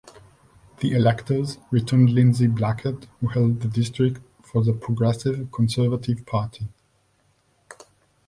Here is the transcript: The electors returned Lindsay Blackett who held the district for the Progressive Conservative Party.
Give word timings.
The 0.79 0.93
electors 0.93 1.59
returned 1.69 2.09
Lindsay 2.09 2.47
Blackett 2.47 3.05
who 3.19 3.27
held 3.27 3.61
the 3.61 3.67
district 3.67 4.19
for 4.41 4.63
the 4.63 4.73
Progressive 4.73 5.51
Conservative 5.51 6.25
Party. 6.25 6.69